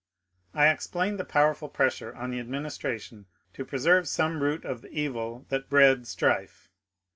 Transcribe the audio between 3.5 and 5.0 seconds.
to preserve some root of the